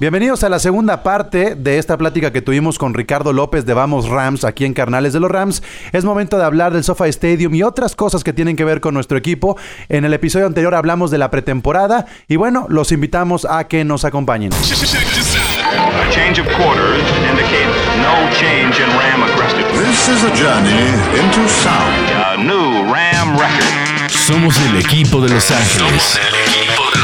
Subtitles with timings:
[0.00, 4.08] Bienvenidos a la segunda parte de esta plática que tuvimos con Ricardo López de Vamos
[4.08, 5.60] Rams aquí en Carnales de los Rams.
[5.90, 8.94] Es momento de hablar del SoFi Stadium y otras cosas que tienen que ver con
[8.94, 9.56] nuestro equipo.
[9.88, 14.04] En el episodio anterior hablamos de la pretemporada y bueno, los invitamos a que nos
[14.04, 14.52] acompañen.
[14.52, 17.02] A change of quarters
[17.32, 19.84] indicates no change in Ram aggressiveness.
[19.84, 22.08] This is a journey into sound.
[22.14, 23.88] A new Ram record.
[24.10, 26.20] Somos el equipo de Los Ángeles.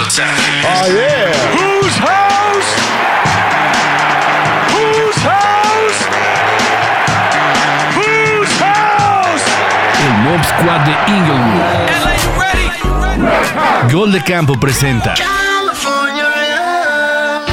[0.04, 1.34] Los Ángeles.
[1.54, 2.68] Whose house?
[4.74, 5.98] Whose house?
[7.96, 9.44] Whose house?
[10.04, 11.62] El Mob Squad de Inglewood.
[13.92, 15.14] Gol de Campo presenta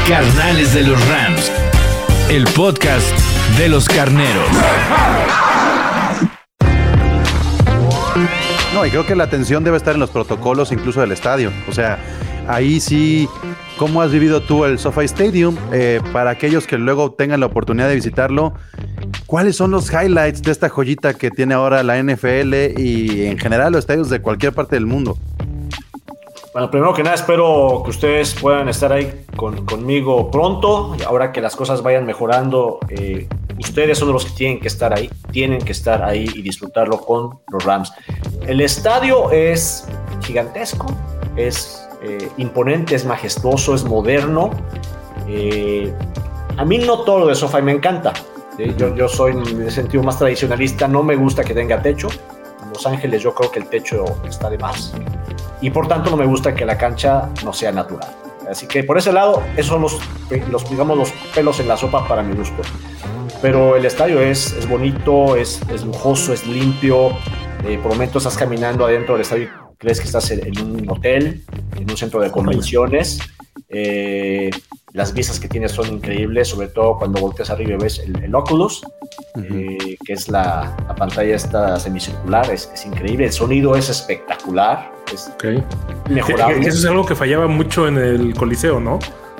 [0.10, 1.50] Carnales de los Rams.
[2.28, 3.08] El podcast
[3.58, 4.50] de los carneros.
[8.74, 11.54] No, y creo que la atención debe estar en los protocolos incluso del estadio.
[11.70, 12.00] O sea,
[12.54, 13.28] ahí sí,
[13.78, 15.56] ¿cómo has vivido tú el SoFi Stadium?
[15.72, 18.54] Eh, para aquellos que luego tengan la oportunidad de visitarlo,
[19.26, 23.72] ¿cuáles son los highlights de esta joyita que tiene ahora la NFL y en general
[23.74, 25.18] los estadios de cualquier parte del mundo?
[26.54, 30.98] Bueno, primero que nada espero que ustedes puedan estar ahí con- conmigo pronto.
[31.08, 33.26] Ahora que las cosas vayan mejorando, eh,
[33.58, 37.40] ustedes son los que tienen que estar ahí, tienen que estar ahí y disfrutarlo con
[37.54, 37.94] los Rams.
[38.46, 39.88] El estadio es
[40.24, 40.88] gigantesco,
[41.38, 44.52] es eh, imponente, es majestuoso, es moderno.
[45.28, 45.94] Eh,
[46.58, 48.14] a mí no todo lo de SoFi me encanta.
[48.58, 48.74] ¿sí?
[48.78, 52.10] Yo, yo soy en ese sentido más tradicionalista, no me gusta que tenga techo.
[52.64, 54.94] En Los Ángeles yo creo que el techo está de más
[55.62, 58.10] y por tanto no me gusta que la cancha no sea natural.
[58.50, 60.00] Así que por ese lado, esos son los,
[60.50, 62.62] los, digamos, los pelos en la sopa para mi gusto.
[63.42, 67.12] Pero el estadio es, es bonito, es, es lujoso, es limpio.
[67.66, 71.44] Eh, por momentos estás caminando adentro del estadio crees que estás en, un hotel,
[71.76, 73.20] en un centro de convenciones.
[73.68, 74.52] Eh,
[74.94, 78.36] las vistas que tienes son increíbles, sobre todo cuando volteas arriba y ves el, el
[78.36, 78.84] Oculus,
[79.38, 83.26] eh, que es la, la pantalla esta semicircular, es, es increíble.
[83.26, 85.42] El sonido es espectacular, es Ok.
[85.42, 85.64] Que-
[86.14, 86.60] mejorable.
[86.60, 89.00] que Eso es algo que fallaba mucho en el Coliseo, ¿no?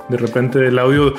[0.10, 1.14] De repente el audio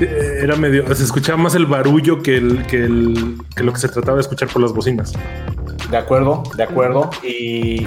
[0.00, 0.92] eh, era medio.
[0.94, 4.22] Se escuchaba más el barullo que, el, que, el, que lo que se trataba de
[4.22, 5.12] escuchar por las bocinas.
[5.90, 7.10] De acuerdo, de acuerdo.
[7.24, 7.86] Y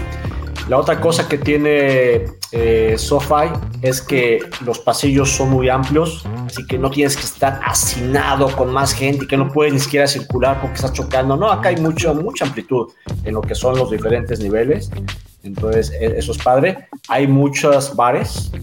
[0.72, 3.52] la otra cosa que tiene eh, SoFi
[3.82, 8.72] es que los pasillos son muy amplios, así que no tienes que estar hacinado con
[8.72, 11.36] más gente que no puedes ni siquiera circular porque estás chocando.
[11.36, 12.88] No, acá hay mucho, mucha amplitud
[13.26, 14.90] en lo que son los diferentes niveles.
[15.44, 16.88] Entonces, e- eso es padre.
[17.10, 18.54] Hay muchos bares,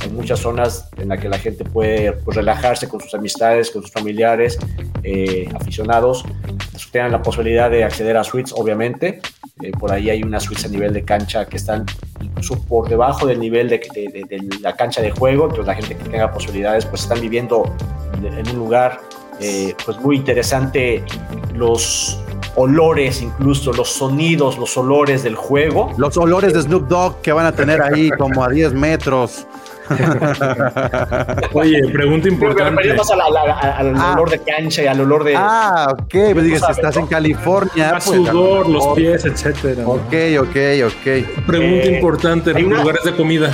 [0.00, 3.82] hay muchas zonas en las que la gente puede pues, relajarse con sus amistades, con
[3.82, 4.58] sus familiares,
[5.02, 6.24] eh, aficionados.
[6.92, 9.20] Tienen la posibilidad de acceder a suites, obviamente.
[9.62, 11.84] Eh, por ahí hay unas suites a nivel de cancha que están
[12.20, 13.80] incluso por debajo del nivel de,
[14.60, 15.44] la cancha de juego.
[15.44, 17.64] Entonces, la gente que tenga posibilidades, pues están viviendo
[18.22, 19.00] en un lugar
[19.40, 21.04] eh, pues muy interesante.
[21.54, 22.20] Los
[22.56, 25.92] olores, incluso los sonidos, los olores del juego.
[25.96, 29.46] Los olores de Snoop Dogg que van a tener ahí como a 10 metros.
[31.52, 32.82] Oye, pregunta Pero importante.
[32.82, 34.12] referimos a la- la- a- al Ah.
[34.14, 35.34] olor de cancha y al olor de.
[35.36, 36.14] Ah, ok.
[36.32, 37.90] Pues digas, si estás en California.
[37.92, 39.86] Pues, sudor, los pies, etcétera.
[39.86, 40.56] Ok, ok,
[40.86, 41.44] ok.
[41.46, 43.50] Pregunta Eh, importante: hay una- lugares de comida.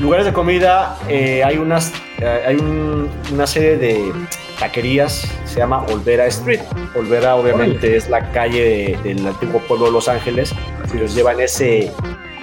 [0.00, 4.12] lugares de comida, eh, hay unas eh, hay un- una serie de
[4.58, 6.60] taquerías, se llama Olvera Street.
[6.94, 10.54] Olvera obviamente es la calle de- del antiguo pueblo de Los Ángeles,
[10.94, 11.92] ellos llevan ese,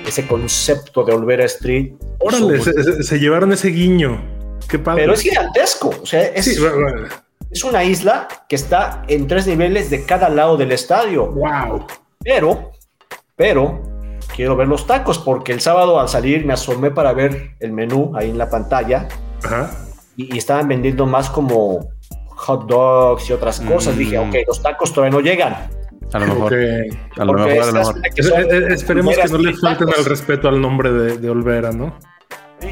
[0.05, 1.93] ese concepto de Olvera Street.
[2.23, 2.61] Órale,
[3.03, 4.21] se, llevaron ese guiño.
[4.67, 5.03] Qué padre.
[5.03, 6.55] pero es gigantesco, o sea, es, Sí,
[7.51, 11.27] es una isla que está en tres niveles de cada lado del estadio.
[11.27, 11.85] Wow.
[12.23, 12.71] Pero,
[13.35, 13.81] pero,
[14.35, 18.11] quiero ver los tacos porque el sábado al salir me asomé para ver el menú
[18.15, 19.07] ahí en la pantalla
[19.43, 19.69] Ajá.
[20.15, 21.89] y, y estaban vendiendo más como
[22.43, 23.95] hot dogs y otras cosas.
[23.95, 23.97] Mm.
[23.99, 25.55] Dije, ok, los tacos todavía no llegan.
[26.13, 26.53] A lo mejor.
[26.53, 27.17] Ok.
[27.19, 28.01] A lo mejor, a lo mejor.
[28.01, 31.17] que Es- son es- es- esperemos que no le falten al respeto al nombre de,
[31.17, 31.97] de Olvera, ¿no?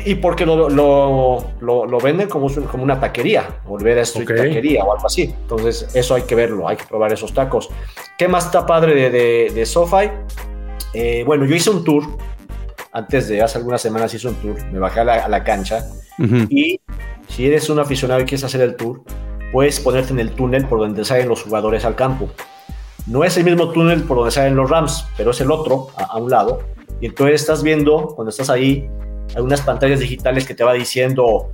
[0.06, 4.38] Y porque lo, lo, lo, lo venden como, como una taquería, Olvera Street Ok.
[4.38, 5.24] Taquería o algo así.
[5.24, 7.70] Entonces, eso hay que verlo, hay que probar esos tacos.
[8.18, 10.10] ¿Qué más está padre de, de, de SoFi?
[10.94, 12.04] Eh, bueno, yo hice un tour,
[12.94, 15.86] antes de hace algunas semanas hice un tour, me bajé a la, a la cancha
[16.20, 16.46] Ujú.
[16.50, 16.80] y
[17.28, 19.02] si eres un aficionado y quieres hacer el tour,
[19.52, 22.30] puedes ponerte en el túnel por donde salen los jugadores al campo.
[23.08, 26.04] No es el mismo túnel por donde salen los Rams, pero es el otro, a,
[26.04, 26.60] a un lado.
[27.00, 28.88] Y entonces estás viendo, cuando estás ahí,
[29.36, 31.52] hay unas pantallas digitales que te va diciendo,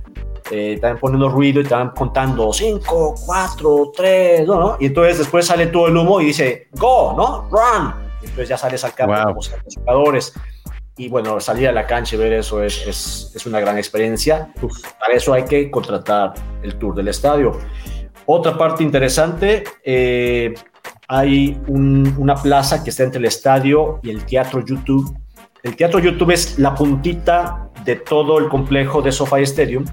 [0.50, 4.76] eh, te van poniendo ruido y te van contando 5, 4, 3, ¿no?
[4.80, 7.48] Y entonces después sale todo el humo y dice, go, ¿no?
[7.50, 7.94] Run.
[8.20, 9.22] Y entonces ya sales al campo Wow.
[9.24, 10.32] como los jugadores.
[10.96, 14.52] y bueno, salir a la cancha y ver eso es, es, es una gran experiencia.
[14.98, 17.52] Para eso hay que contratar el tour del estadio.
[18.26, 20.52] Otra parte interesante, eh,
[21.08, 25.16] hay un- una plaza que está entre el estadio y el Teatro YouTube.
[25.62, 29.84] El Teatro YouTube es la puntita de todo el complejo de SoFi Stadium.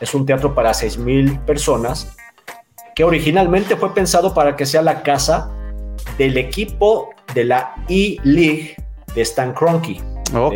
[0.00, 2.16] Es un teatro para 6.000 personas
[2.94, 5.50] que originalmente fue pensado para que sea la casa
[6.16, 8.76] del equipo de la E-League
[9.14, 10.00] de Stan Kroenke.
[10.34, 10.54] Ok.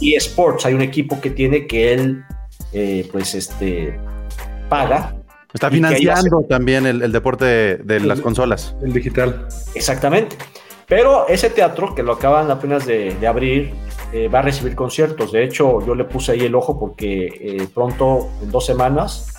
[0.00, 2.24] Y Sports, hay un equipo que tiene que él,
[2.72, 3.98] eh, pues, este,
[4.68, 5.14] paga.
[5.52, 8.74] Está financiando también el, el deporte de, de las consolas.
[8.82, 9.46] El digital.
[9.74, 10.36] Exactamente.
[10.86, 13.72] Pero ese teatro, que lo acaban apenas de, de abrir,
[14.12, 15.32] eh, va a recibir conciertos.
[15.32, 19.32] De hecho, yo le puse ahí el ojo porque eh, pronto, en dos semanas,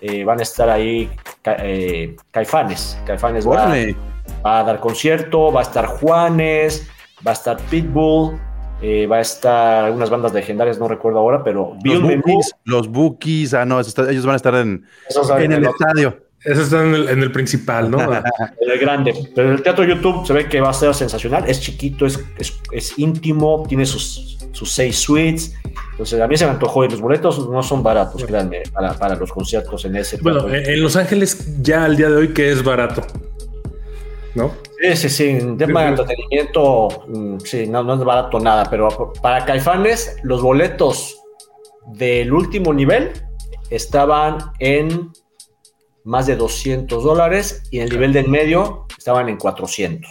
[0.00, 1.10] eh, van a estar ahí
[1.42, 2.98] ca- eh, Caifanes.
[3.06, 3.74] Caifanes va,
[4.44, 6.86] va a dar concierto, va a estar Juanes,
[7.26, 8.38] va a estar Pitbull,
[8.82, 13.54] eh, va a estar algunas bandas legendarias, no recuerdo ahora, pero Los bookies, los bookies,
[13.54, 14.84] ah, no, está- ellos van a estar en,
[15.38, 16.16] en el el- estadio.
[16.42, 17.98] Eso está en el, en el principal, ¿no?
[18.60, 19.12] el grande.
[19.34, 21.44] Pero el teatro YouTube se ve que va a ser sensacional.
[21.46, 25.54] Es chiquito, es, es, es íntimo, tiene sus, sus seis suites.
[25.90, 29.16] Entonces a mí se me antojó y los boletos no son baratos, créanme, para, para
[29.16, 32.50] los conciertos en ese bueno, en en Los Ángeles ya al día de hoy que
[32.50, 33.02] es barato.
[34.34, 34.52] ¿No?
[34.80, 39.12] Sí, sí, sí, en tema de entretenimiento, mm, sí, no, no es barato nada, pero
[39.20, 41.20] para Caifanes, los boletos
[41.94, 43.12] del último nivel
[43.70, 45.10] estaban en
[46.04, 50.10] más de 200 dólares y el nivel del medio estaban en 400.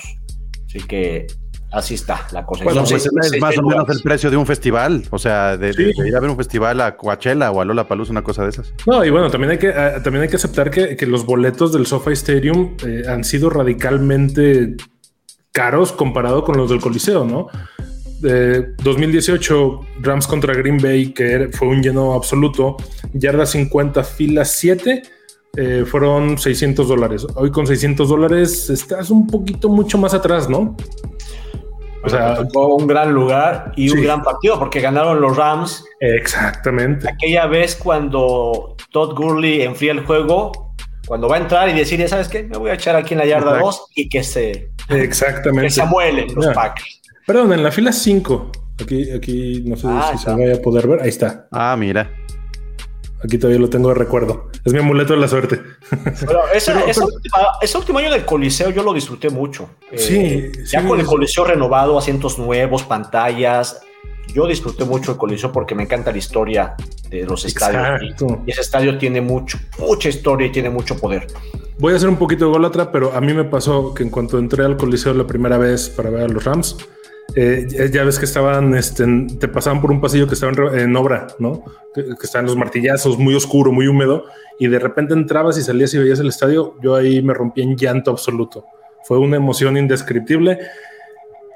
[0.66, 1.28] Así que
[1.72, 2.64] así está la cosa.
[2.64, 5.04] Bueno, pues es más o menos el precio de un festival.
[5.12, 5.84] O sea, de, Sí.
[5.98, 8.50] de ir a ver un festival a Coachella o a Lola Paluz, una cosa de
[8.50, 8.74] esas.
[8.88, 11.72] No, y bueno, también hay que, ah, también hay que aceptar que, que los boletos
[11.74, 14.76] del SoFi Stadium eh, han sido radicalmente
[15.52, 17.48] caros comparado con los del Coliseo, ¿no?
[18.22, 22.76] De 2018, Rams contra Green Bay, que fue un lleno absoluto,
[23.14, 25.04] yarda 50, fila 7,
[25.56, 27.26] eh, fueron 600 dólares.
[27.36, 30.76] Hoy con 600 dólares estás un poquito mucho más atrás, ¿no?
[32.04, 35.84] O sea, tocó un gran lugar y un gran partido porque ganaron los Rams.
[36.00, 37.10] exactamente.
[37.10, 40.74] Aquella vez cuando Todd Gurley enfría el juego,
[41.08, 42.44] cuando va a entrar y decir, ¿sabes qué?
[42.44, 43.66] Me voy a echar aquí en la yarda Exacto.
[43.66, 45.64] 2 y que se, Exactamente.
[45.68, 46.54] que se amuelen los Ya.
[46.54, 47.02] Packers.
[47.26, 48.52] Perdón, en la fila 5.
[48.82, 50.36] Aquí, aquí no sé Ah, si está.
[50.36, 51.02] se vaya a poder ver.
[51.02, 51.48] Ahí está.
[51.52, 52.10] Ah, mira.
[53.24, 54.50] Aquí todavía lo tengo de recuerdo.
[54.64, 55.60] Es mi amuleto de la suerte.
[56.26, 59.70] Pero ese, ese última- ese último año del Coliseo yo lo disfruté mucho.
[59.92, 63.82] Eh, Sí, Ya sí, con el Coliseo renovado, asientos nuevos, pantallas.
[64.34, 66.76] Yo disfruté mucho el Coliseo porque me encanta la historia
[67.10, 68.14] de los estadios.
[68.46, 71.28] Y ese estadio tiene mucho, mucha historia y tiene mucho poder.
[71.80, 74.38] Voy a hacer un poquito de golatra, pero a mí me pasó que en cuanto
[74.38, 76.78] entré al Coliseo la primera vez para ver a los Rams,
[77.36, 79.06] eh, ya- ves que estaban, este,
[79.40, 81.64] te pasaban por un pasillo que estaba en, obra, ¿no?
[81.94, 84.26] Que, que estaban los martillazos, muy oscuro, muy húmedo,
[84.60, 87.76] y de repente entrabas y salías y veías el estadio, yo ahí me rompí en
[87.78, 88.66] llanto absoluto.
[89.04, 90.60] Fue una emoción indescriptible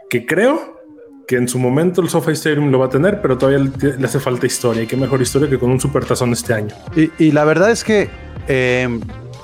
[0.09, 0.81] que creo
[1.27, 4.19] que en su momento el SoFi Stadium lo va a tener, pero todavía le, hace
[4.19, 4.83] falta historia.
[4.83, 6.75] Y qué mejor historia que con un supertazón este año.
[6.95, 8.09] Y, y la verdad es que
[8.47, 8.99] eh,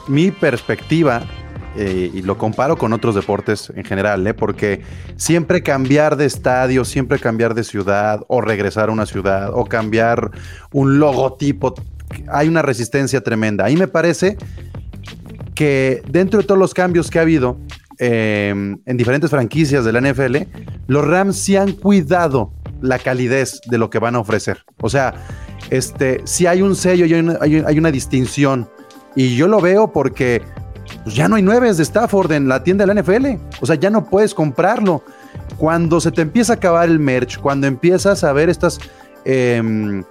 [0.07, 1.23] mi perspectiva,
[1.81, 4.33] eh, y lo comparo con otros deportes en general, ¿eh?
[4.33, 4.81] porque
[5.15, 10.29] siempre cambiar de estadio, siempre cambiar de ciudad, o regresar a una ciudad, o cambiar
[10.73, 11.73] un logotipo,
[12.27, 13.63] hay una resistencia tremenda.
[13.63, 14.35] Ahí me parece
[15.55, 17.57] que dentro de todos los cambios que ha habido
[17.97, 18.49] eh,
[18.85, 20.35] en diferentes franquicias de la NFL,
[20.87, 24.65] los Rams sí han cuidado la calidez de lo que van a ofrecer.
[24.81, 25.13] O sea,
[25.69, 28.67] este, sí hay un sello y hay una distinción.
[29.15, 30.41] Y yo lo veo porque
[31.03, 33.25] pues, ya no hay nueves de Stafford en la tienda de la NFL.
[33.61, 35.03] O sea, ya no puedes comprarlo.
[35.57, 38.79] Cuando se te empieza a acabar el merch, cuando empiezas a ver estas...
[39.25, 40.03] em,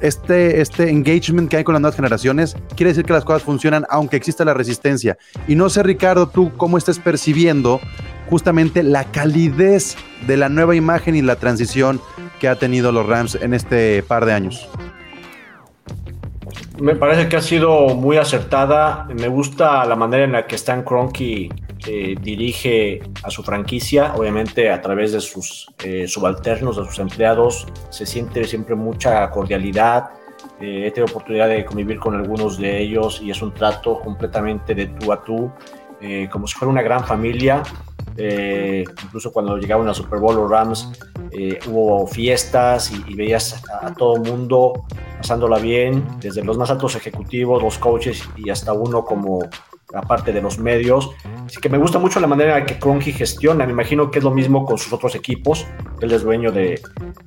[0.00, 3.84] este, este engagement que hay con las nuevas generaciones, quiere decir que las cosas funcionan
[3.88, 5.18] aunque exista la resistencia.
[5.46, 7.80] Y no sé, Ricardo, tú cómo estás percibiendo
[8.30, 9.96] justamente la calidez
[10.26, 12.00] de la nueva imagen y la transición
[12.40, 14.68] que ha tenido los Rams en este par de años.
[16.80, 19.08] Me parece que ha sido muy acertada.
[19.12, 21.48] Me gusta la manera en la que Stan Kroenke
[21.86, 27.66] eh, dirige a su franquicia, obviamente a través de sus eh, subalternos, de sus empleados.
[27.90, 30.10] Se siente siempre mucha cordialidad.
[30.60, 34.74] Eh, he tenido oportunidad de convivir con algunos de ellos y es un trato completamente
[34.74, 35.50] de tú a tú,
[36.00, 37.62] eh, como si fuera una gran familia.
[38.18, 40.90] Eh, incluso cuando llegaban a Super Bowl los Rams,
[41.30, 44.84] eh, hubo fiestas y, y veías a, a todo mundo
[45.18, 49.40] pasándola bien, desde los más altos ejecutivos, los coaches y hasta uno como,
[49.94, 51.10] aparte de los medios.
[51.46, 53.64] Así que me gusta mucho la manera en que Cronky gestiona.
[53.64, 55.66] Me imagino que es lo mismo con sus otros equipos.
[56.00, 56.80] Él es dueño de,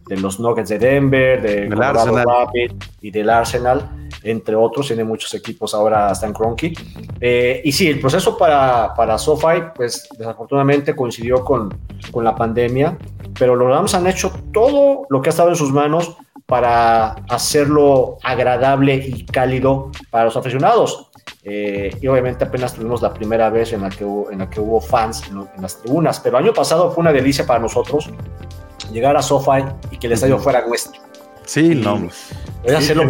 [0.08, 2.26] de los Nuggets de Denver, de Del Arsenal.
[2.26, 4.88] Rapids y del Arsenal, entre otros.
[4.88, 6.74] Tiene muchos equipos ahora, están Cronky.
[7.20, 11.76] Eh, y sí, el proceso para, para SoFi, pues desafortunadamente coincidió con,
[12.12, 12.98] con la pandemia,
[13.38, 16.16] pero los Rams han hecho todo lo que ha estado en sus manos
[16.46, 21.11] para hacerlo agradable y cálido para los aficionados.
[21.44, 24.60] Eh, y obviamente apenas tuvimos la primera vez en la que hubo, en la que
[24.60, 27.60] hubo fans en, lo- en las tribunas, pero el año pasado fue una delicia para
[27.60, 28.10] nosotros
[28.92, 31.02] llegar a SoFi y que el estadio fuera nuestro.
[31.46, 31.98] Sí, no.
[32.64, 33.10] Voy a hacerlo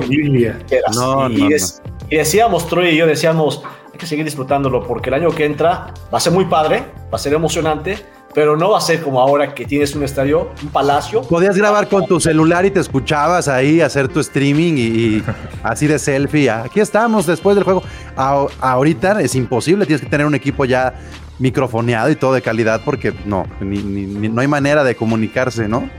[0.67, 0.95] quieras.
[0.95, 5.09] No, y, no, des- y decíamos, Troy y yo decíamos, hay que seguir disfrutándolo porque
[5.09, 7.97] el año que entra va a ser muy padre, va a ser emocionante,
[8.33, 11.21] pero no va a ser como ahora que tienes un estadio, un palacio.
[11.21, 15.23] Podías grabar con tu celular y te escuchabas ahí, hacer tu streaming y, y
[15.63, 16.49] así de selfie.
[16.49, 17.83] Aquí estamos después del juego.
[18.15, 20.93] A- ahorita es imposible, tienes que tener un equipo ya
[21.39, 25.67] microfoneado y todo de calidad porque no, ni- ni- ni- no hay manera de comunicarse,
[25.67, 25.89] ¿no?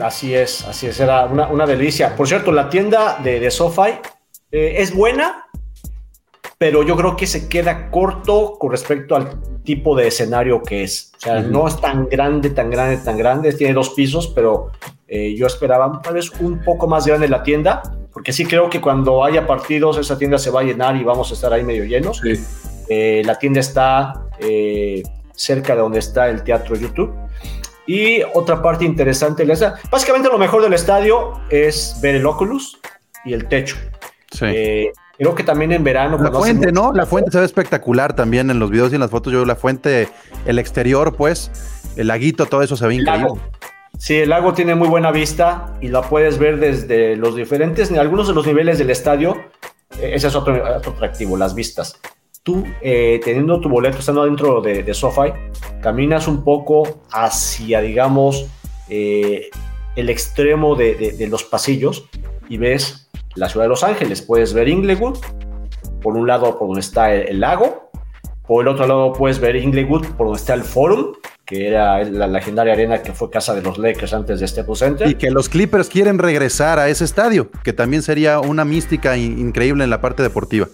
[0.00, 2.16] Así es, así es, era una, una delicia.
[2.16, 3.90] Por cierto, la tienda de, de SoFi
[4.50, 5.43] eh, es buena,
[6.58, 11.12] pero yo creo que se queda corto con respecto al tipo de escenario que es.
[11.16, 13.52] O sea, no es tan grande, tan grande, tan grande.
[13.52, 14.70] Tiene dos pisos, pero
[15.08, 17.82] eh, yo esperaba tal vez un poco más grande la tienda,
[18.12, 21.30] porque sí creo que cuando haya partidos esa tienda se va a llenar y vamos
[21.30, 22.20] a estar ahí medio llenos.
[22.22, 22.34] Sí.
[22.88, 27.12] Eh, la tienda está eh, cerca de donde está el teatro YouTube.
[27.86, 29.44] Y otra parte interesante,
[29.90, 32.78] básicamente lo mejor del estadio es ver el Oculus
[33.26, 33.76] y el techo.
[34.30, 34.46] Sí.
[34.46, 36.18] Eh, creo que también en verano...
[36.18, 36.92] la fuente, ¿no?
[36.92, 39.32] La fuente se ve espectacular también en los videos y en las fotos.
[39.32, 40.08] Yo la fuente,
[40.46, 41.50] el exterior, pues,
[41.96, 43.28] el laguito, todo eso se ve el increíble.
[43.28, 43.38] lago.
[43.96, 48.26] Sí, el lago tiene muy buena vista y la puedes ver desde los diferentes, algunos
[48.26, 49.36] de los niveles del estadio.
[50.00, 52.00] Eh, ese es otro, otro atractivo, las vistas.
[52.42, 55.32] Tú, eh, teniendo tu boleto, estando dentro de, de SoFi,
[55.80, 58.46] caminas un poco hacia, digamos,
[58.88, 59.48] eh,
[59.96, 62.06] el extremo de, de- de los pasillos
[62.48, 63.03] y ves
[63.34, 64.22] la ciudad de Los Ángeles.
[64.22, 65.18] Puedes ver Inglewood,
[66.02, 67.90] por un lado por donde está el, el lago,
[68.46, 71.12] por el otro lado puedes ver Inglewood, por donde está el Forum,
[71.46, 75.08] que era la legendaria arena que fue casa de los Lakers antes de Staples Center.
[75.08, 79.38] Y que los Clippers quieren regresar a ese estadio, que también sería una mística in-
[79.38, 80.68] increíble en la parte deportiva.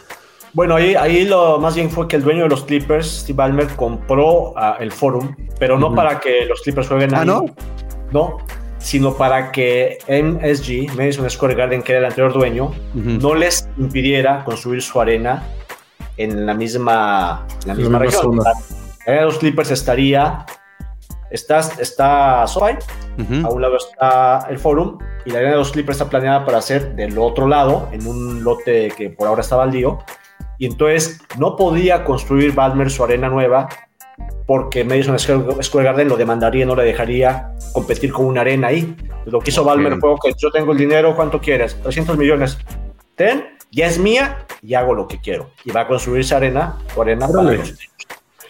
[0.52, 3.68] Bueno, ahí, ahí lo más bien fue que el dueño de los Clippers, Steve Ballmer,
[3.76, 7.26] compró ah, el Forum, pero no para que los Clippers jueguen Ah, ahí.
[7.28, 7.44] ¿no?
[8.10, 8.38] No,
[8.80, 13.10] sino para que MSG, Madison Square Garden, que era el anterior dueño, Ujú.
[13.20, 15.42] no les impidiera construir su arena
[16.16, 18.22] en la misma, en la misma misma región.
[18.22, 18.42] zona.
[18.42, 18.50] La
[19.06, 20.44] arena de los Clippers estaría,
[21.30, 22.74] está, está SoFi,
[23.18, 23.46] Ujú.
[23.46, 26.60] a un lado está el Forum y la arena de los Clippers está planeada para
[26.62, 29.98] ser del otro lado, en un lote que por ahora está baldío.
[30.58, 33.68] Y entonces no podía construir Balmer su arena nueva
[34.50, 38.96] porque Madison Square Garden lo demandaría, no le dejaría competir con una arena ahí.
[39.26, 41.80] Lo que hizo Balmer fue, ok, yo tengo el dinero, ¿cuánto quieres?
[41.80, 42.58] 300 millones.
[43.14, 45.50] Ten, ya es mía y hago lo que quiero.
[45.64, 47.58] Y va a construir esa arena, su arena para Órale.
[47.58, 47.74] los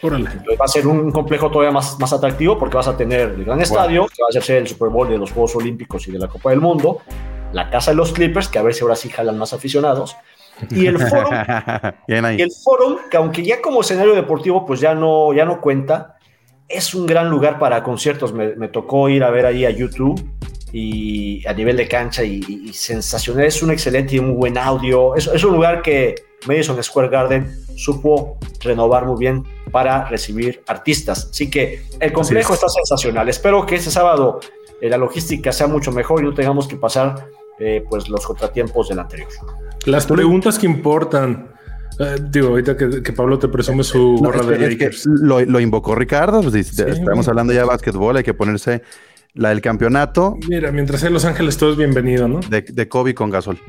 [0.00, 0.30] Órale.
[0.58, 3.60] va a ser un complejo todavía más, más atractivo porque vas a tener el gran
[3.60, 6.28] estadio, que va a ser el Super Bowl de los Juegos Olímpicos y de la
[6.28, 7.02] Copa del Mundo,
[7.52, 10.16] la casa de los Clippers, que a ver si ahora sí jalan más aficionados,
[10.70, 11.34] y el Forum,
[12.08, 16.16] y el Forum, que aunque ya como escenario deportivo pues ya no, ya no cuenta,
[16.68, 18.32] es un gran lugar para conciertos.
[18.32, 20.22] Me, me tocó ir a ver ahí a YouTube
[20.72, 23.44] y a nivel de cancha y, y- sensacional.
[23.44, 25.16] Es un excelente y muy buen audio.
[25.16, 26.14] Es, es un lugar que
[26.46, 31.28] Madison Square Garden supo renovar muy bien para recibir artistas.
[31.30, 33.28] Así que el complejo Así está sensacional.
[33.28, 34.38] Espero que este sábado
[34.80, 37.26] eh, la logística sea mucho mejor y no tengamos que pasar
[37.60, 39.28] eh, pues los contratiempos del anterior.
[39.86, 41.48] Las preguntas que importan.
[41.98, 44.68] Eh, digo, ahorita que, que Pablo te presume su No, gorra es de que- es
[44.68, 45.06] que Lakers.
[45.06, 46.40] lo, lo invocó Ricardo.
[46.42, 48.82] pues, Sí, estamos hablando ya de básquetbol, hay que ponerse
[49.34, 52.40] la del campeonato Mira, mientras sea Los Ángeles, todo es bienvenido, ¿no?
[52.40, 53.60] de, de Kobe con Gasol.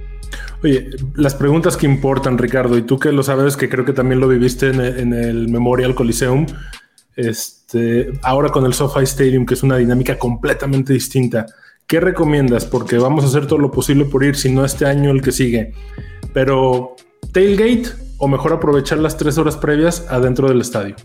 [0.64, 4.20] Oye, las preguntas que importan, Ricardo, y tú que lo sabes, que creo que también
[4.22, 6.46] lo viviste en el, en el Memorial Coliseum,
[7.16, 11.46] este, ahora con el SoFi Stadium, que es una dinámica completamente distinta.
[11.92, 12.64] ¿Qué recomiendas?
[12.64, 15.34] Porque vamos a hacer todo lo posible por ir, si no este año, el que
[15.34, 15.74] sigue.
[16.34, 16.96] Pero,
[17.34, 20.96] tailgate o mejor aprovechar las tres horas previas adentro del estadio.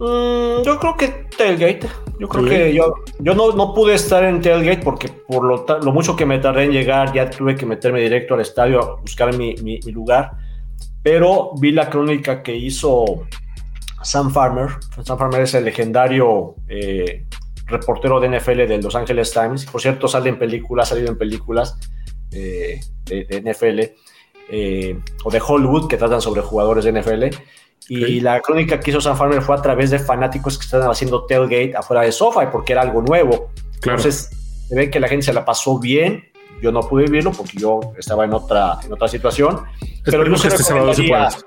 [0.00, 1.88] Mm, yo creo que tailgate.
[2.18, 2.70] Yo creo Tailgate.
[2.72, 6.26] que yo, yo no, no pude estar en tailgate porque por lo, lo mucho que
[6.26, 9.78] me tardé en llegar, ya tuve que meterme directo al estadio a buscar mi, mi-
[9.86, 10.32] mi lugar.
[11.04, 13.04] Pero vi la crónica que hizo
[14.02, 14.70] Sam Farmer.
[15.04, 17.26] Sam Farmer es el legendario eh,
[17.70, 19.66] reportero de NFL de Los Angeles Times.
[19.66, 21.78] Por cierto, sale en películas, ha salido en películas
[22.32, 23.80] eh, de, de NFL.
[24.52, 27.24] eh, o de Hollywood que tratan sobre jugadores de NFL.
[27.88, 31.24] Y la crónica que hizo Sam Farmer fue a través de fanáticos que estaban haciendo
[31.26, 33.50] tailgate afuera de SoFi porque era algo nuevo.
[33.80, 33.98] Claro.
[33.98, 34.28] Entonces,
[34.68, 36.24] se ve que la gente se la pasó bien.
[36.62, 39.62] Yo no pude vivirlo porque yo estaba en otra, en otra situación.
[40.04, 41.44] Pero yo Esperemos este sí recomendaría- puedas.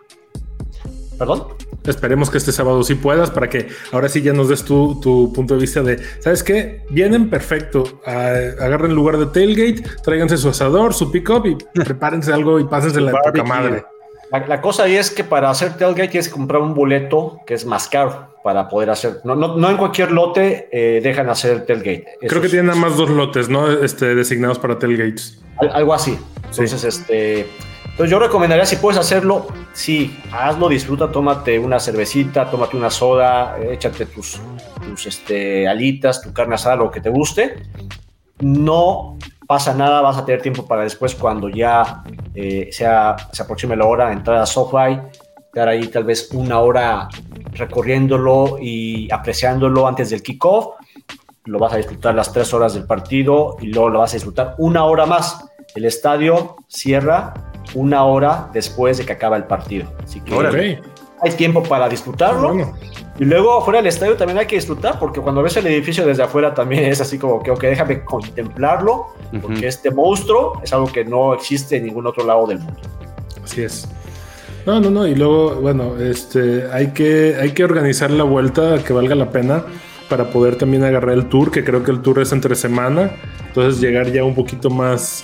[1.18, 1.48] ¿Perdón?
[1.86, 5.34] Esperemos que este sábado sí puedas para que ahora sí ya nos des tu, tu
[5.34, 6.82] punto de vista de, ¿sabes qué?
[6.90, 7.84] Vienen perfecto.
[8.06, 13.02] Ah, agarren lugar de tailgate, tráiganse su asador, su pick-up y prepárense algo y pásense
[13.02, 13.84] la poca madre.
[14.32, 17.54] La, la cosa ahí es que para hacer tailgate tienes que comprar un boleto que
[17.54, 19.20] es más caro para poder hacer.
[19.26, 22.06] No, no, no en cualquier lote eh, dejan hacer tailgate.
[22.22, 23.70] Eso Creo que es- tienen nada más dos lotes, ¿no?
[23.70, 25.40] Este, designados para tailgates.
[25.58, 26.18] Al- algo así.
[26.50, 27.46] Entonces, este.
[27.94, 33.56] Entonces yo recomendaría, si puedes hacerlo, sí, hazlo, disfruta, tómate una cervecita, tómate una soda,
[33.60, 34.42] échate tus,
[34.84, 37.54] tus este, alitas, tu carne asada, lo que te guste.
[38.40, 43.76] No pasa nada, vas a tener tiempo para después cuando ya eh, sea, se aproxime
[43.76, 45.00] la hora de entrar a SoFi,
[45.38, 47.08] estar ahí tal vez una hora
[47.52, 50.78] recorriéndolo y apreciándolo antes del kickoff.
[51.46, 54.56] Lo vas a disfrutar las tres horas del partido y luego lo vas a disfrutar
[54.58, 55.46] una hora más.
[55.76, 59.92] El estadio cierra una hora después de que acaba el partido.
[60.04, 60.80] Así que
[61.22, 62.50] hay tiempo para disfrutarlo.
[62.50, 62.74] Bueno.
[63.20, 66.24] Y luego afuera del estadio también hay que disfrutar, porque cuando ves el edificio desde
[66.24, 69.08] afuera también es así como que, ok, déjame contemplarlo,
[69.42, 72.82] porque este monstruo es algo que no existe en ningún otro lado del mundo.
[73.44, 73.88] Así es.
[74.66, 75.06] No, no, no.
[75.06, 79.64] Y luego, bueno, este, hay que, hay que organizar la vuelta que valga la pena
[80.10, 83.12] para poder también agarrar el tour, que creo que el tour es entre semana.
[83.48, 85.24] Entonces llegar ya un poquito más,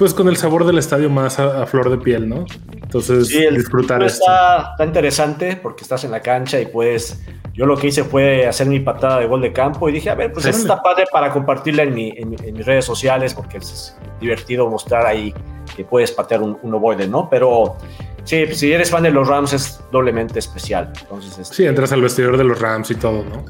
[0.00, 2.44] pues con el sabor del estadio más a, a flor de piel, ¿no?
[2.72, 4.24] Entonces Sí, el disfrutar esto.
[4.24, 7.22] está, está interesante porque estás en la cancha y puedes.
[7.52, 10.14] Yo lo que hice fue hacer mi patada de gol de campo y dije, a
[10.14, 10.58] ver, pues Órale.
[10.62, 14.68] esta está padre para compartirla en, mi- en en mis redes sociales porque es divertido
[14.70, 15.34] mostrar ahí
[15.76, 17.28] que puedes patear un, un ovoide, ¿no?
[17.28, 17.76] Pero
[18.24, 20.92] sí, si eres fan de los Rams es doblemente especial.
[21.00, 23.44] Entonces, este, Sí, entras al vestidor de los Rams y todo, ¿no?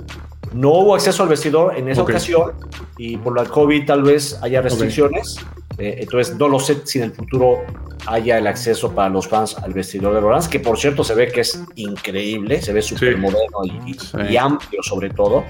[0.52, 2.52] No hubo acceso al vestidor en esa ocasión
[2.98, 5.36] y por la COVID tal vez haya restricciones.
[5.78, 7.62] Eh, entonces no lo sé si en el futuro
[8.06, 11.28] haya el acceso para los fans al vestidor de Rams, que por cierto se ve
[11.28, 13.20] que es increíble, se ve súper Sí.
[13.20, 14.16] moderno y, y- Sí.
[14.30, 15.44] y amplio sobre todo.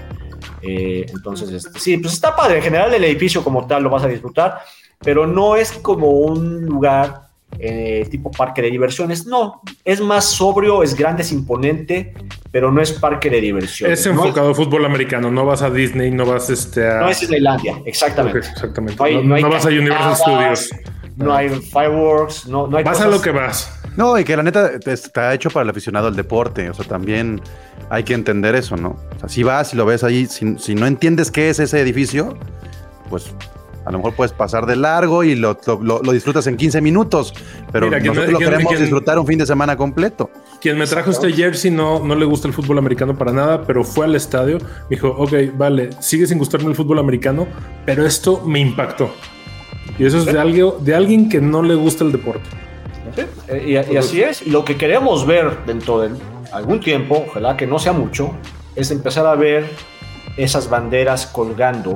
[0.61, 2.57] Eh, entonces, este, sí, pues está padre.
[2.57, 4.59] En general el edificio como tal lo vas a disfrutar,
[4.99, 9.25] pero no es como un lugar eh, tipo parque de diversiones.
[9.25, 12.13] No, es más sobrio, es grande, es imponente,
[12.51, 13.99] pero no es parque de diversiones.
[13.99, 17.01] Es No enfocado a fútbol americano, no vas a Disney, no vas este, a...
[17.01, 18.39] no es Disneylandia, exactamente.
[18.39, 18.97] Exactamente.
[18.97, 20.69] No hay- No, no hay no vas a Universal Studios.
[21.17, 23.77] No hay fireworks, no, no hay Vas a lo que vas.
[23.97, 26.69] No, y que la neta está hecho para el aficionado al deporte.
[26.69, 27.41] O sea, también
[27.89, 28.95] hay que entender eso, ¿no?
[29.15, 31.79] O sea, si vas y lo ves ahí, si, si no entiendes qué es ese
[31.81, 32.37] edificio,
[33.09, 33.35] pues
[33.85, 36.81] a lo mejor puedes pasar de largo y lo, lo- lo- lo disfrutas en 15
[36.81, 37.33] minutos.
[37.71, 40.29] Pero Mira, ¿quién- nosotros lo quién- queremos quién- disfrutar un fin de semana completo.
[40.61, 43.83] Quien me trajo este jersey no, no le gusta el fútbol americano para nada, pero
[43.83, 44.57] fue al estadio.
[44.59, 47.47] Me dijo, ok, vale, sigue sin gustarme el fútbol americano,
[47.85, 49.09] pero esto me impactó.
[49.97, 52.47] Y eso es de, algo, de alguien que no le gusta el deporte.
[53.15, 54.41] Sí, eh, y, y así es.
[54.45, 56.11] Y lo que queremos ver dentro de
[56.53, 58.31] algún tiempo, ojalá que no sea mucho,
[58.75, 59.69] es empezar a ver
[60.37, 61.95] esas banderas colgando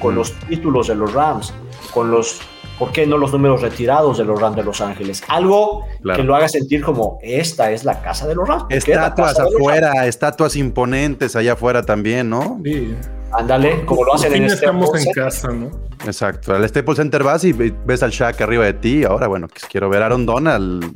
[0.00, 1.52] con los títulos de los Rams,
[1.94, 2.40] con los,
[2.78, 5.22] ¿por qué no los números retirados de los Rams de Los Ángeles?
[5.28, 6.16] Algo Claro.
[6.18, 8.64] que lo haga sentir como esta es la casa de los Rams.
[8.70, 12.60] es Estatuas afuera, estatuas imponentes allá afuera también, ¿no?
[12.64, 12.94] Sí.
[13.32, 15.70] Ándale, como lo hacen en este estamos en casa, ¿no?
[16.06, 16.54] Exacto.
[16.54, 19.04] Al Staples Center vas y ve- ves al Shaq arriba de ti.
[19.04, 20.94] Ahora, bueno, pues quiero ver a Aaron Donald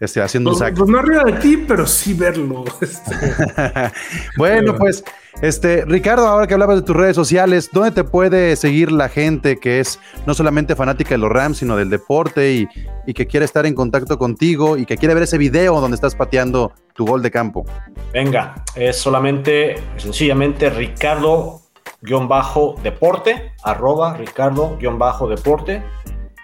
[0.00, 0.76] este, haciendo un Pues, sack.
[0.76, 2.64] pues no arriba de ti, pero sí verlo.
[2.80, 3.14] Este,
[4.36, 5.04] bueno, pues,
[5.42, 9.58] este, Ricardo, ahora que hablabas de tus redes sociales, ¿dónde te puede seguir la gente
[9.58, 12.66] que es no solamente fanática de los Rams, sino del deporte y,
[13.06, 16.14] y que quiere estar en contacto contigo y que quiere ver ese video donde estás
[16.14, 17.64] pateando tu gol de campo?
[18.12, 25.82] Venga, es solamente, sencillamente Ricardo-deporte, arroba Ricardo-deporte.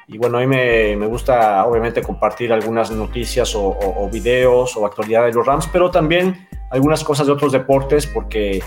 [0.09, 5.39] Y bueno, a mí me, gusta obviamente compartir algunas noticias o, videos o actualidades de
[5.39, 8.59] los Rams, pero también algunas cosas de otros deportes porque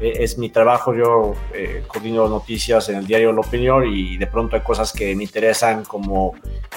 [0.00, 4.26] eh, es mi trabajo, yo eh, coordino noticias en el diario La Opinión y de
[4.26, 6.34] pronto hay cosas que me interesan como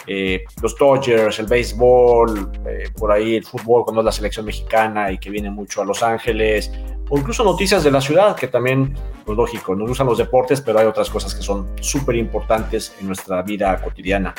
[0.07, 5.12] eh, los Dodgers, el béisbol, eh, por ahí el fútbol cuando es la selección mexicana
[5.12, 6.71] y que viene mucho a Los Ángeles,
[7.12, 8.95] o incluso noticias de la ciudad que también,
[9.26, 13.08] pues lógico, nos gustan los deportes, pero hay otras cosas que son súper importantes en
[13.08, 14.34] nuestra vida cotidiana.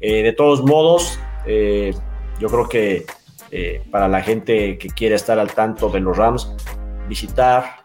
[0.00, 1.92] Eh, de todos modos, eh,
[2.38, 3.06] yo creo que
[3.50, 6.54] eh, para la gente que quiere estar al tanto de los Rams,
[7.08, 7.81] visitar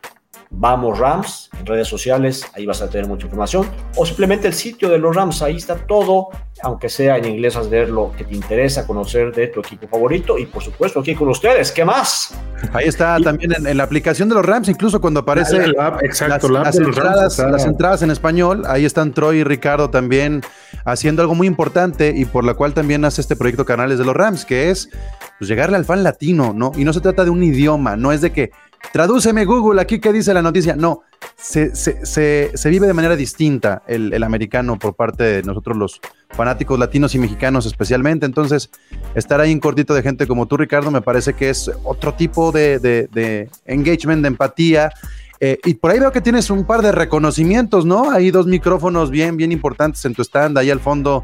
[0.49, 4.89] Vamos Rams, en redes sociales, ahí vas a tener mucha información, o simplemente el sitio
[4.89, 6.29] de los Rams, ahí está todo,
[6.63, 9.87] aunque sea en inglés, vas a ver lo que te interesa conocer de tu equipo
[9.87, 12.33] favorito y por supuesto aquí con ustedes, ¿qué más?
[12.73, 16.49] Ahí está también en, en la aplicación de los Rams, incluso cuando aparece app, exacto,
[16.49, 20.41] las, de los Rams entradas, las entradas en español, ahí están Troy y Ricardo también
[20.85, 24.15] haciendo algo muy importante y por la cual también hace este proyecto Canales de los
[24.15, 24.89] Rams, que es
[25.37, 26.71] pues, llegarle al fan latino, ¿no?
[26.75, 28.51] Y no se trata de un idioma, no es de que
[28.91, 31.01] tradúceme Google aquí qué dice la noticia, no,
[31.35, 35.77] se, se- se- se vive de manera distinta el, el americano por parte de nosotros
[35.77, 38.69] los fanáticos latinos y mexicanos especialmente, entonces
[39.15, 42.51] estar ahí en cortito de gente como tú Ricardo me parece que es otro tipo
[42.51, 44.91] de, de- de engagement, de empatía.
[45.39, 48.09] Eh, y por ahí veo que tienes un par de reconocimientos, ¿no?
[48.09, 51.23] Hay dos micrófonos bien, bien importantes en tu stand, ahí al fondo.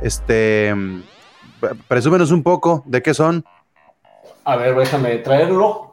[0.00, 1.02] Este, mm,
[1.88, 3.44] presúmenos un poco de qué son
[4.44, 5.87] A ver, déjame traerlo.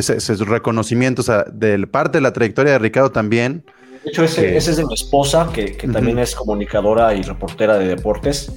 [0.00, 3.64] Ese- esos reconocimientos a- de parte de la trayectoria de Ricardo también.
[4.04, 5.92] De hecho, ese, Que- ese es de mi esposa, que, que Ujú.
[5.94, 8.50] también es comunicadora y reportera de deportes.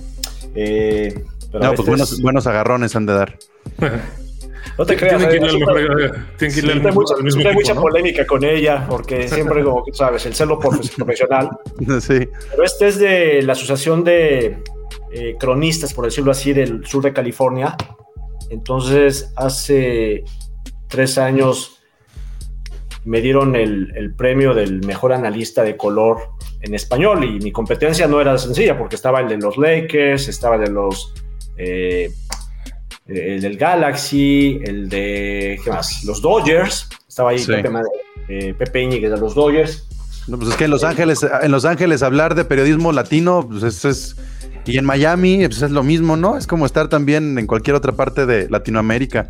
[0.55, 1.13] Eh,
[1.51, 3.37] pero No, este pues buenos, buenos agarrones han de dar.
[4.77, 7.01] no te creas, Tienen que eh, irle al resulta- mejor- tienen que irle al mismo-
[7.01, 7.81] mucha, al mismo siempre hay equipo, mucha ¿no?
[7.81, 11.49] polémica con ella, porque siempre, como sabes, el celo profe- profesional.
[12.01, 12.27] Sí.
[12.51, 14.57] Pero este es de la Asociación de
[15.11, 17.75] eh, Cronistas, por decirlo así, del sur de California.
[18.49, 20.23] Entonces, hace
[20.93, 21.79] tres años
[23.03, 26.19] me dieron el, el premio del mejor analista de color
[26.61, 30.55] en español y mi competencia no era sencilla porque estaba el de los Lakers, estaba
[30.57, 31.13] el de los...
[31.57, 32.11] eh,
[33.07, 35.59] el del Galaxy, el de...
[35.63, 36.03] ¿Qué más?
[36.05, 36.87] Los Dodgers.
[37.09, 37.51] Estaba ahí Sí.
[37.51, 37.69] Pepe,
[38.29, 39.85] eh, Pepe Íñiguez de los Dodgers.
[40.27, 43.63] No, pues es que en Los Ángeles, en Los Ángeles hablar de periodismo latino, pues
[43.63, 44.15] es, es-
[44.65, 46.37] y en Miami, pues es lo mismo, ¿no?
[46.37, 49.29] Es como estar también en cualquier otra parte de Latinoamérica.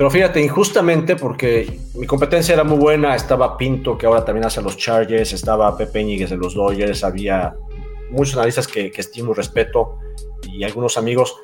[0.00, 4.62] Pero fíjate, injustamente, porque mi competencia era muy buena, estaba Pinto, que ahora también hace
[4.62, 7.54] los Chargers, estaba Pepe Íñiguez de los Dodgers, había
[8.08, 9.98] muchos analistas que, que estimo y respeto
[10.44, 11.36] y algunos amigos,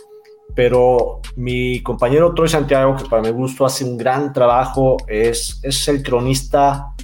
[0.54, 5.86] pero mi compañero Troy Santiago, que para mi gusto hace un gran trabajo, es, es
[5.88, 6.94] el cronista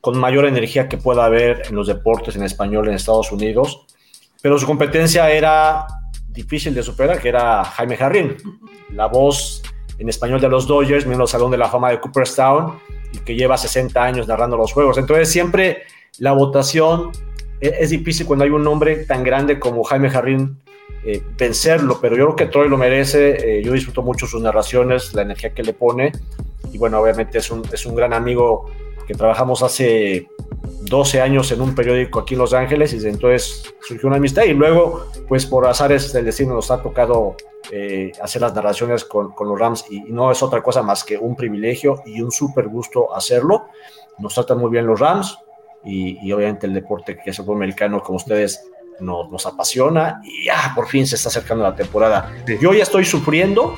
[0.00, 3.84] con mayor energía que pueda haber en los deportes en español en Estados Unidos,
[4.40, 5.86] pero su competencia era
[6.30, 8.38] difícil de superar, que era Jaime Jarrín,
[8.94, 9.62] la voz
[9.98, 12.78] en español de los Dodgers, miembro del Salón de la Fama de Cooperstown,
[13.12, 14.98] y que lleva 60 años narrando los juegos.
[14.98, 15.82] Entonces siempre
[16.18, 17.12] la votación
[17.60, 20.58] e- es difícil cuando hay un nombre tan grande como Jaime Jarrín
[21.04, 25.14] eh, vencerlo, pero yo creo que Troy lo merece, eh, yo disfruto mucho sus narraciones,
[25.14, 26.12] la energía que le pone,
[26.72, 28.70] y bueno, obviamente es un, es un gran amigo
[29.06, 30.28] que trabajamos hace
[30.82, 34.44] 12 años en un periódico aquí en Los Ángeles y desde entonces surgió una amistad
[34.44, 37.36] y luego, pues por azares del destino nos ha tocado
[37.72, 41.04] eh, hacer las narraciones con, con los Rams y, y no es otra cosa más
[41.04, 43.66] que un privilegio y un súper gusto hacerlo.
[44.18, 45.38] Nos tratan muy bien los Rams
[45.84, 48.64] y, y obviamente el deporte que es el fútbol americano como ustedes
[49.00, 52.32] nos, nos apasiona y ya por fin se está acercando la temporada.
[52.60, 53.74] Yo ya estoy sufriendo,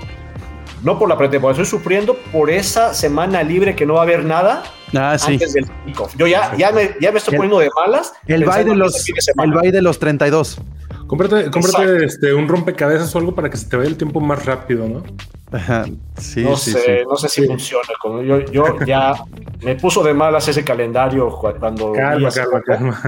[0.82, 4.24] no por la pretemporada, estoy sufriendo por esa semana libre que no va a haber
[4.24, 4.62] nada
[4.96, 5.32] Ah, sí.
[5.34, 6.14] antes del kickoff.
[6.16, 8.12] Yo ya, ya, me, ya me estoy El- poniendo de malas.
[8.26, 9.06] El bye de los,
[9.42, 10.58] el bye de los 32.
[11.08, 14.44] Cómprate, cómprate este, un rompecabezas o algo para que se te vaya el tiempo más
[14.46, 15.02] rápido, ¿no?
[15.50, 15.86] Ajá,
[16.18, 16.92] Sí, no sí, sé, sí.
[17.08, 17.88] no sé si funciona.
[18.00, 19.14] Como yo, yo ya
[19.62, 21.92] me puso de malas ese calendario cu- cuando.
[21.92, 23.00] Calma, calma, calma.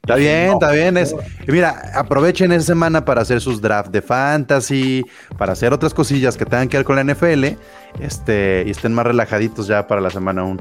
[0.00, 0.96] Está bien, No, está bien.
[0.96, 1.14] Es,
[1.46, 5.04] mira, aprovechen esa semana para hacer sus draft de fantasy,
[5.38, 7.56] para hacer otras cosillas que tengan que ver con la NFL,
[8.00, 10.60] este, y estén más relajaditos ya para la semana 1.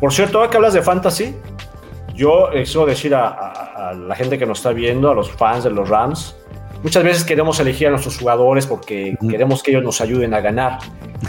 [0.00, 1.34] Por cierto, ahora que hablas de fantasy,
[2.14, 5.30] yo eh, quiero decir a, a- a la gente que nos está viendo, a los
[5.30, 6.36] fans de los Rams,
[6.82, 10.78] muchas veces queremos elegir a nuestros jugadores porque queremos que ellos nos ayuden a ganar.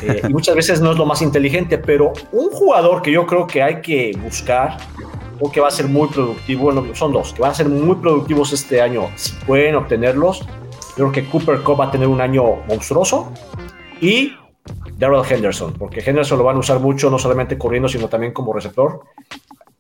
[0.02, 3.48] Eh, y muchas veces no es lo más inteligente, pero un jugador que yo creo
[3.48, 4.78] que hay que buscar
[5.40, 7.96] o que va a ser muy productivo, bueno, son dos, que van a ser muy
[7.96, 10.42] productivos este año, si pueden obtenerlos.
[10.98, 13.32] Yo creo que Cooper Cup va a tener un año monstruoso
[14.02, 14.34] y
[14.98, 18.52] Darrell Henderson, porque Henderson lo van a usar mucho, no solamente corriendo, sino también como
[18.52, 19.02] receptor.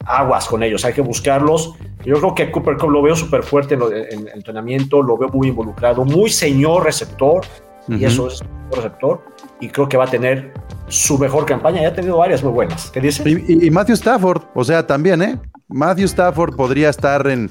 [0.10, 1.76] Aguas con ellos, hay que buscarlos.
[2.04, 5.30] Yo creo que Cooper Cup lo veo súper fuerte en, en el entrenamiento, lo veo
[5.30, 7.46] muy involucrado, muy señor receptor,
[7.88, 9.24] y eso es receptor,
[9.60, 10.54] y creo que va a tener
[10.88, 11.82] su mejor campaña.
[11.82, 12.90] Ya ha tenido varias muy buenas.
[12.92, 13.24] ¿Qué dice?
[13.30, 15.38] Y, Matthew Stafford, o sea, también, ¿eh?
[15.68, 17.50] Matthew Stafford podría estar en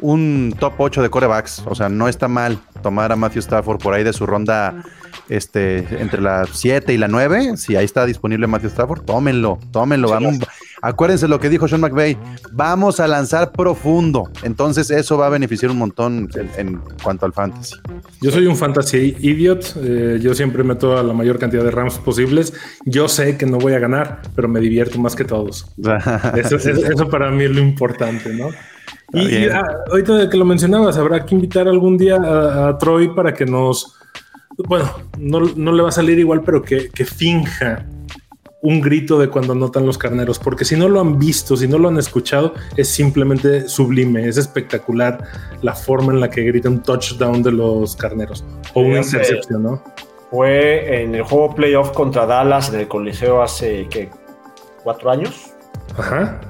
[0.00, 1.64] un top 8 de corebacks.
[1.66, 4.82] O sea, no está mal tomar a Matthew Stafford por ahí de su ronda
[5.28, 10.08] este, entre las 7 y la 9, si ahí está disponible Matthew Stafford, tómenlo, tómenlo.
[10.10, 10.38] Vamos,
[10.82, 12.16] acuérdense lo que dijo Sean McVay,
[12.52, 14.30] vamos a lanzar profundo.
[14.42, 17.76] Entonces eso va a beneficiar un montón en, en cuanto al fantasy.
[18.20, 21.98] Yo soy un fantasy idiot, eh, yo siempre meto a la mayor cantidad de Rams
[21.98, 22.52] posibles.
[22.84, 25.66] Yo sé que no voy a ganar, pero me divierto más que todos.
[26.36, 28.48] eso, eso, eso para mí es lo importante, ¿no?
[29.12, 33.14] Y, y ah, ahorita que lo mencionabas, habrá que invitar algún día a, a Troy
[33.14, 33.98] para que nos,
[34.66, 37.86] bueno, no, no, le va a salir igual, pero que, que, finja
[38.60, 41.78] un grito de cuando notan los carneros, porque si no lo han visto, si no
[41.78, 45.22] lo han escuchado, es simplemente sublime, es espectacular
[45.62, 48.44] la forma en la que grita un touchdown de los carneros
[48.74, 49.82] o una intercepción, ¿no?
[50.30, 54.10] Fue en el juego playoff contra Dallas en el Coliseo hace ¿qué?
[54.82, 55.52] cuatro años.
[55.96, 56.40] Ajá.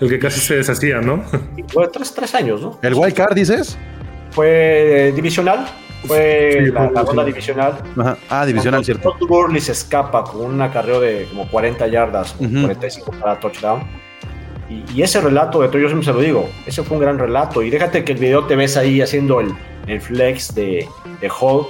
[0.00, 1.24] El que casi se deshacía, ¿no?
[1.68, 2.78] Fue tres, tres años, ¿no?
[2.82, 3.76] ¿El wild card dices?
[4.30, 5.66] Fue eh, divisional.
[6.06, 7.78] Fue Sí, la, ronda divisional.
[7.98, 8.16] Ajá.
[8.30, 9.12] Ah, divisional, cierto.
[9.18, 12.62] Todd Gurley se escapa con un acarreo de como 40 yardas, o Ujú.
[12.64, 13.82] 45 para touchdown.
[14.70, 17.18] Y, y ese relato de Troy, yo siempre se lo digo, ese fue un gran
[17.18, 17.62] relato.
[17.62, 19.52] Y déjate que el video te ves ahí haciendo el,
[19.86, 20.86] el flex de,
[21.20, 21.66] de Hall.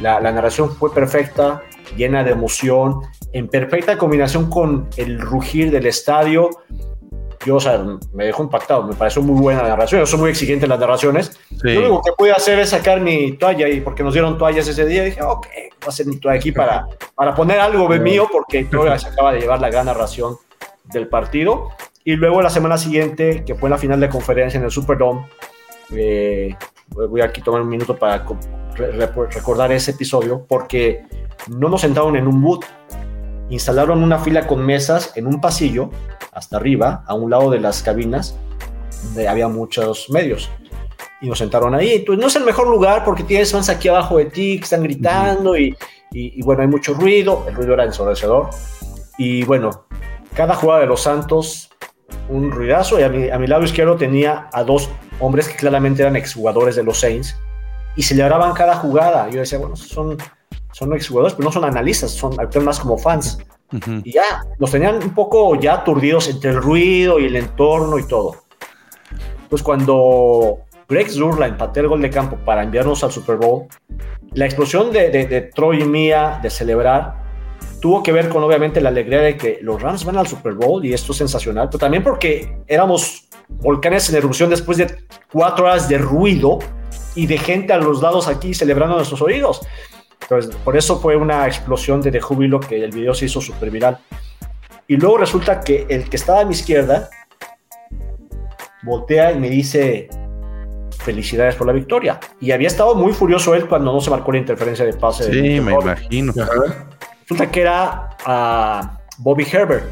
[0.00, 1.62] La, la narración fue perfecta,
[1.96, 3.00] llena de emoción,
[3.32, 6.50] en perfecta combinación con el rugir del estadio.
[7.44, 10.00] Yo, o sea, me dejó impactado, me pareció muy buena la narración.
[10.00, 11.38] Yo soy muy exigente en las narraciones.
[11.50, 11.74] Sí.
[11.74, 14.84] Lo único que pude hacer es sacar mi toalla y porque nos dieron toallas ese
[14.86, 18.28] día, dije, ok, voy a hacer mi toalla aquí para, para poner algo de mío,
[18.30, 20.36] porque todavía se acaba de llevar la gran narración
[20.84, 21.68] del partido.
[22.04, 25.26] Y luego la semana siguiente, que fue la final de conferencia en el Superdome,
[25.94, 26.54] eh,
[26.88, 28.36] voy aquí a tomar un minuto para co-
[28.76, 31.04] re- re- recordar ese episodio, porque
[31.48, 32.64] no nos sentaron en un boot,
[33.50, 35.90] instalaron una fila con mesas en un pasillo,
[36.42, 38.36] hasta arriba, a un lado de las cabinas,
[39.04, 40.50] donde había muchos medios
[41.20, 42.04] y nos sentaron ahí.
[42.18, 45.56] No es el mejor lugar porque tienes fans aquí abajo de ti que están gritando
[45.56, 45.76] y,
[46.12, 47.44] y- y, bueno, hay mucho ruido.
[47.48, 48.50] El ruido era ensordecedor.
[49.18, 49.86] Y bueno,
[50.34, 51.70] cada jugada de los Santos,
[52.28, 52.98] un ruidazo.
[52.98, 56.74] Y a mi, a mi lado izquierdo tenía a dos hombres que claramente eran exjugadores
[56.74, 57.36] de los Saints
[57.94, 59.28] y celebraban cada jugada.
[59.30, 60.18] Yo decía, bueno, son,
[60.72, 63.38] son exjugadores, pero no son analistas, son actúan más como fans.
[63.72, 64.02] Ujú.
[64.04, 68.06] Y ya, los tenían un poco ya aturdidos entre el ruido y el entorno y
[68.06, 68.36] todo.
[69.48, 70.58] Pues cuando
[70.88, 73.66] Greg Zurline pateó el gol de campo para enviarnos al Super Bowl,
[74.32, 77.20] la explosión de, de- de Troy y mía de celebrar
[77.80, 80.84] tuvo que ver con obviamente la alegría de que los Rams van al Super Bowl
[80.84, 85.88] y esto es sensacional, pero también porque éramos volcanes en erupción después de cuatro horas
[85.88, 86.60] de ruido
[87.14, 89.60] y de gente a los lados aquí celebrando nuestros oídos.
[90.38, 93.70] Entonces, por eso fue una explosión de, de júbilo que el video se hizo súper
[93.70, 93.98] viral.
[94.88, 97.08] Y luego resulta que el que estaba a mi izquierda
[98.82, 100.08] voltea y me dice
[100.98, 102.18] felicidades por la victoria.
[102.40, 105.24] Y había estado muy furioso él cuando no se marcó la interferencia de pase.
[105.24, 106.00] Sí, de me Robert.
[106.00, 106.32] imagino.
[106.40, 106.86] Ajá.
[107.22, 109.84] Resulta que era a Bobby Herbert,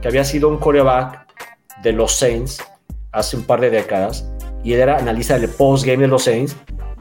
[0.00, 1.26] que había sido un coreback
[1.82, 2.62] de los Saints
[3.12, 4.28] hace un par de décadas
[4.62, 6.56] y él era analista del postgame de los Saints.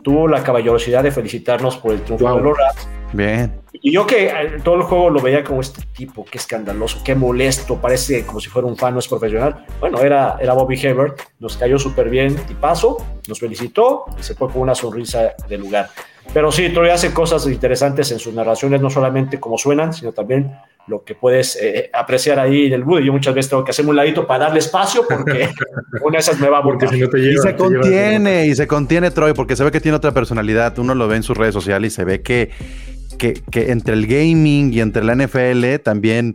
[0.09, 2.37] Tuvo la caballerosidad de felicitarnos por el triunfo Wow.
[2.37, 2.87] de los Rams.
[3.13, 3.61] Bien.
[3.73, 7.13] Y yo que eh, todo el juego lo veía como este tipo, qué escandaloso, qué
[7.13, 9.63] molesto, parece como si fuera un fan, no es profesional.
[9.79, 14.33] Bueno, era, era Bobby Hebert, nos cayó súper bien y paso, nos felicitó y se
[14.33, 15.89] fue con una sonrisa del lugar.
[16.33, 20.51] Pero sí, todavía hace cosas interesantes en sus narraciones, no solamente como suenan, sino también
[20.89, 22.99] lo que puedes eh, apreciar ahí en el video.
[22.99, 25.49] Yo muchas veces tengo que hacerme un ladito para darle espacio porque
[26.03, 26.95] una de esas me va a Porque volcar.
[26.95, 29.79] si no te Y se lleva- contiene, y se contiene Troy, porque se ve que
[29.79, 30.77] tiene otra personalidad.
[30.79, 32.49] Uno lo ve en sus redes sociales y se ve que,
[33.17, 36.33] que, que entre el gaming y entre la NFL también,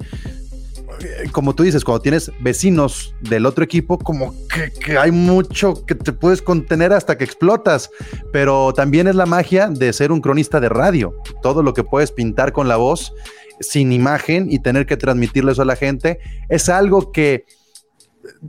[1.00, 5.84] eh, como tú dices, cuando tienes vecinos del otro equipo, como que, que hay mucho
[5.86, 7.90] que te puedes contener hasta que explotas.
[8.32, 11.14] Pero también es la magia de ser un cronista de radio.
[11.42, 13.12] Todo lo que puedes pintar con la voz
[13.60, 17.44] sin imagen y tener que transmitirle eso a la gente es algo que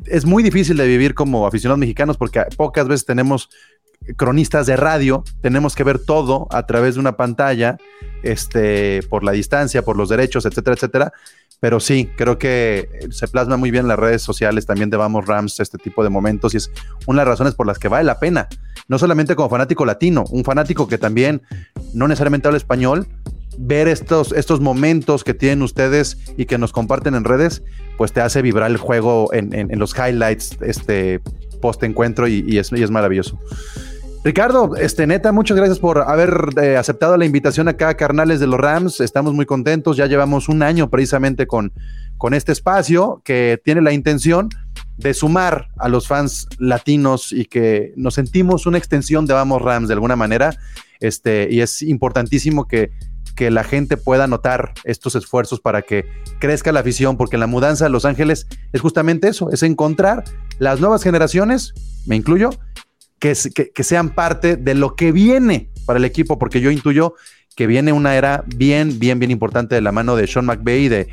[0.05, 3.49] es muy difícil de vivir como aficionados mexicanos porque pocas veces tenemos
[4.17, 7.77] cronistas de radio, tenemos que ver todo a través de una pantalla,
[8.23, 11.13] este, por la distancia, por los derechos, etcétera, etcétera.
[11.59, 15.25] Pero sí, creo que se plasma muy bien en las redes sociales también de Vamos
[15.25, 16.69] Rams este tipo de momentos y es
[17.07, 18.47] una de las razones por las que vale la pena.
[18.87, 21.41] No solamente como fanático latino, un fanático que también
[21.93, 23.07] no necesariamente habla español,
[23.57, 27.63] ver estos, estos momentos que tienen ustedes y que nos comparten en redes,
[27.97, 31.21] pues te hace vibrar el juego en, en- los highlights este
[31.61, 33.39] post encuentro y, es, y es maravilloso.
[34.23, 38.59] Ricardo, este neta, muchas gracias por haber eh, aceptado la invitación acá Carnales de los
[38.59, 38.99] Rams.
[38.99, 39.97] Estamos muy contentos.
[39.97, 41.71] Ya llevamos un año precisamente con,
[42.17, 44.49] con este espacio que tiene la intención
[44.97, 49.87] de sumar a los fans latinos y que nos sentimos una extensión de Vamos Rams
[49.89, 50.57] de alguna manera.
[50.99, 52.89] Este, y es importantísimo que,
[53.35, 56.05] que la gente pueda notar estos esfuerzos para que
[56.39, 60.23] crezca la afición, porque la mudanza a Los Ángeles es justamente eso, es encontrar
[60.59, 61.73] las nuevas generaciones,
[62.05, 62.49] me incluyo,
[63.19, 63.33] que,
[63.73, 67.15] que, sean parte de lo que viene para el equipo, porque yo intuyo
[67.55, 70.89] que viene una era bien, bien, bien importante de la mano de Sean McVay y
[70.89, 71.07] de,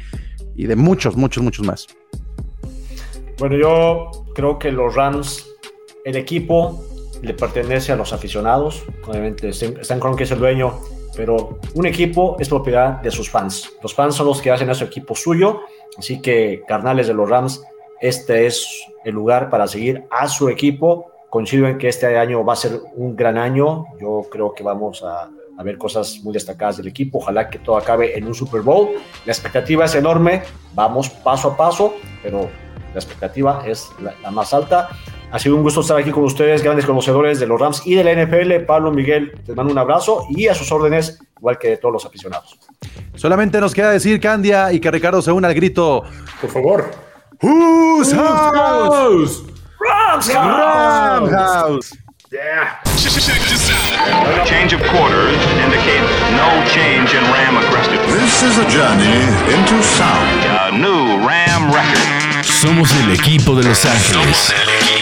[0.57, 1.87] y de muchos, muchos, muchos más.
[3.39, 5.47] Bueno, yo creo que los Rams,
[6.05, 6.85] el equipo
[7.23, 8.85] le pertenece a los aficionados.
[9.07, 10.79] Obviamente, Stan Kroenke es el dueño,
[11.17, 13.71] pero un equipo es propiedad de sus fans.
[13.83, 15.61] Los fans son los que hacen a su equipo suyo.
[15.99, 17.63] Así que, carnales de los Rams,
[18.01, 18.67] este es
[19.05, 21.11] el lugar para seguir a su equipo.
[21.31, 23.87] Coincido en que este año va a ser un gran año.
[24.01, 27.19] Yo creo que vamos a, a ver cosas muy destacadas del equipo.
[27.19, 28.91] Ojalá que todo acabe en un Super Bowl.
[29.25, 30.43] La expectativa es enorme.
[30.75, 32.49] Vamos paso a paso, pero
[32.93, 34.89] la expectativa es la, la, más alta.
[35.33, 38.05] Ha sido un gusto estar aquí con ustedes, grandes conocedores de los Rams y de
[38.05, 38.67] la NFL.
[38.67, 42.05] Pablo Miguel, les mando un abrazo y a sus órdenes, igual que de todos los
[42.05, 42.59] aficionados.
[43.15, 46.05] Solamente nos queda decir, Candia, y que Ricardo se una al grito.
[46.39, 46.91] Por favor.
[47.41, 49.43] Who's house?
[49.81, 51.31] Rams House.
[51.31, 51.99] Rams House.
[52.31, 52.83] Yeah.
[54.45, 56.01] Change of quarters indicate
[56.37, 58.21] no change in Ram aggressiveness.
[58.21, 59.21] This is a journey
[59.53, 60.45] into sound.
[60.45, 62.45] A new Ram record.
[62.45, 64.37] Somos el equipo de Los Ángeles.
[64.37, 65.02] Somos el equipo